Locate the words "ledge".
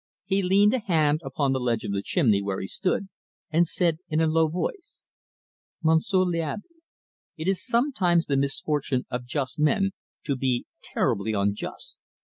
1.59-1.83